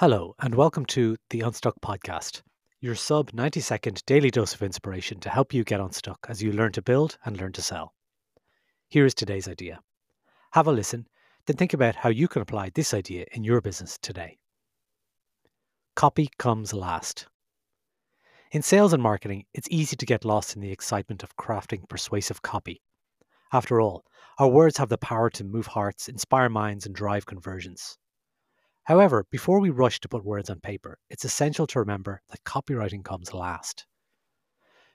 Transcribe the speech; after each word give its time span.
Hello, 0.00 0.36
and 0.38 0.54
welcome 0.54 0.86
to 0.86 1.16
the 1.30 1.40
Unstuck 1.40 1.80
Podcast, 1.80 2.42
your 2.80 2.94
sub 2.94 3.32
90 3.32 3.58
second 3.58 4.00
daily 4.06 4.30
dose 4.30 4.54
of 4.54 4.62
inspiration 4.62 5.18
to 5.18 5.28
help 5.28 5.52
you 5.52 5.64
get 5.64 5.80
unstuck 5.80 6.24
as 6.28 6.40
you 6.40 6.52
learn 6.52 6.70
to 6.70 6.82
build 6.82 7.18
and 7.24 7.36
learn 7.36 7.50
to 7.54 7.62
sell. 7.62 7.94
Here 8.86 9.04
is 9.04 9.12
today's 9.12 9.48
idea. 9.48 9.80
Have 10.52 10.68
a 10.68 10.72
listen, 10.72 11.08
then 11.46 11.56
think 11.56 11.74
about 11.74 11.96
how 11.96 12.10
you 12.10 12.28
can 12.28 12.42
apply 12.42 12.70
this 12.70 12.94
idea 12.94 13.26
in 13.32 13.42
your 13.42 13.60
business 13.60 13.98
today. 14.00 14.38
Copy 15.96 16.30
comes 16.38 16.72
last. 16.72 17.26
In 18.52 18.62
sales 18.62 18.92
and 18.92 19.02
marketing, 19.02 19.46
it's 19.52 19.66
easy 19.68 19.96
to 19.96 20.06
get 20.06 20.24
lost 20.24 20.54
in 20.54 20.62
the 20.62 20.70
excitement 20.70 21.24
of 21.24 21.36
crafting 21.36 21.88
persuasive 21.88 22.40
copy. 22.40 22.80
After 23.52 23.80
all, 23.80 24.04
our 24.38 24.46
words 24.46 24.76
have 24.78 24.90
the 24.90 24.98
power 24.98 25.28
to 25.30 25.42
move 25.42 25.66
hearts, 25.66 26.08
inspire 26.08 26.48
minds, 26.48 26.86
and 26.86 26.94
drive 26.94 27.26
conversions. 27.26 27.98
However, 28.88 29.26
before 29.30 29.60
we 29.60 29.68
rush 29.68 30.00
to 30.00 30.08
put 30.08 30.24
words 30.24 30.48
on 30.48 30.60
paper, 30.60 30.98
it's 31.10 31.26
essential 31.26 31.66
to 31.66 31.78
remember 31.78 32.22
that 32.30 32.42
copywriting 32.44 33.04
comes 33.04 33.34
last. 33.34 33.84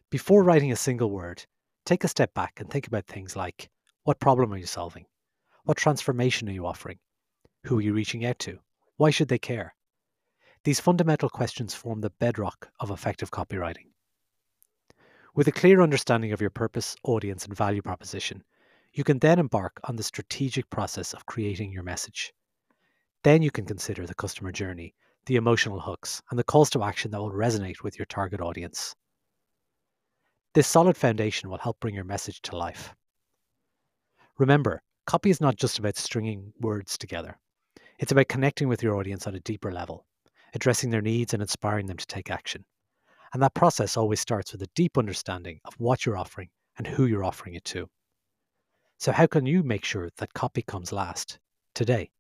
Before 0.10 0.44
writing 0.44 0.72
a 0.72 0.76
single 0.76 1.12
word, 1.12 1.46
take 1.86 2.04
a 2.04 2.08
step 2.08 2.34
back 2.34 2.60
and 2.60 2.68
think 2.68 2.88
about 2.88 3.06
things 3.06 3.36
like 3.36 3.70
what 4.04 4.20
problem 4.20 4.52
are 4.52 4.58
you 4.58 4.66
solving? 4.66 5.06
What 5.66 5.78
transformation 5.78 6.50
are 6.50 6.54
you 6.54 6.66
offering? 6.66 6.98
Who 7.66 7.78
are 7.78 7.84
you 7.84 7.94
reaching 7.94 8.26
out 8.26 8.40
to? 8.40 8.58
Why 8.98 9.12
should 9.12 9.28
they 9.28 9.38
care? 9.38 9.76
These 10.64 10.80
fundamental 10.80 11.30
questions 11.30 11.76
form 11.76 12.02
the 12.02 12.10
bedrock 12.10 12.72
of 12.80 12.90
effective 12.90 13.30
copywriting. 13.30 13.92
With 15.36 15.48
a 15.48 15.52
clear 15.52 15.84
understanding 15.84 16.32
of 16.32 16.42
your 16.42 16.50
purpose, 16.50 16.96
audience, 17.04 17.46
and 17.46 17.56
value 17.56 17.84
proposition, 17.84 18.44
you 18.92 19.04
can 19.04 19.20
then 19.20 19.38
embark 19.38 19.80
on 19.84 19.98
the 19.98 20.04
strategic 20.04 20.68
process 20.72 21.14
of 21.14 21.28
creating 21.28 21.72
your 21.72 21.84
message. 21.84 22.34
Then 23.24 23.42
you 23.42 23.52
can 23.52 23.66
consider 23.66 24.06
the 24.06 24.16
customer 24.16 24.52
journey, 24.52 24.94
the 25.28 25.38
emotional 25.38 25.80
hooks, 25.80 26.22
and 26.30 26.38
the 26.38 26.44
calls 26.44 26.70
to 26.72 26.84
action 26.84 27.12
that 27.12 27.22
will 27.22 27.32
resonate 27.32 27.82
with 27.82 27.98
your 27.98 28.06
target 28.06 28.42
audience. 28.42 28.96
This 30.54 30.68
solid 30.68 30.98
foundation 30.98 31.50
will 31.50 31.58
help 31.58 31.80
bring 31.80 31.96
your 31.96 32.04
message 32.04 32.42
to 32.44 32.58
life. 32.58 32.94
Remember, 34.38 34.82
copy 35.08 35.30
is 35.30 35.40
not 35.40 35.56
just 35.56 35.80
about 35.80 35.96
stringing 35.96 36.52
words 36.60 36.98
together. 36.98 37.40
It's 37.98 38.12
about 38.12 38.28
connecting 38.28 38.68
with 38.68 38.84
your 38.84 38.98
audience 38.98 39.26
on 39.26 39.36
a 39.36 39.40
deeper 39.40 39.72
level, 39.72 40.06
addressing 40.54 40.90
their 40.90 41.02
needs 41.02 41.34
and 41.34 41.42
inspiring 41.42 41.86
them 41.86 41.98
to 41.98 42.06
take 42.06 42.30
action. 42.30 42.66
And 43.34 43.42
that 43.42 43.54
process 43.54 43.96
always 43.96 44.20
starts 44.20 44.52
with 44.52 44.62
a 44.64 44.70
deep 44.76 44.98
understanding 44.98 45.62
of 45.64 45.74
what 45.80 46.06
you're 46.06 46.18
offering 46.18 46.50
and 46.78 46.86
who 46.86 47.06
you're 47.06 47.24
offering 47.24 47.56
it 47.56 47.64
to. 47.66 47.90
So, 48.98 49.12
how 49.12 49.28
can 49.28 49.46
you 49.46 49.64
make 49.64 49.86
sure 49.86 50.10
that 50.18 50.34
copy 50.34 50.62
comes 50.62 50.92
last 50.92 51.40
today? 51.74 52.12